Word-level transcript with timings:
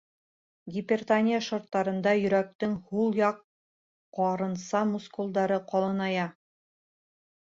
Гипертония 0.75 1.41
шарттарында 1.47 2.13
йөрәктең 2.21 2.71
һул 2.93 3.19
яҡ 3.19 3.37
ҡарынса 4.19 4.81
мускулдары 4.93 5.59
ҡалыная. 5.73 6.27